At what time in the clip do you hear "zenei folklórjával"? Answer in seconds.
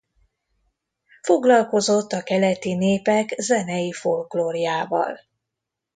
3.39-5.19